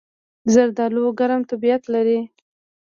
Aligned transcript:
زردالو 0.53 1.03
ګرم 1.19 1.41
طبیعت 1.49 1.83
لري. 1.93 2.19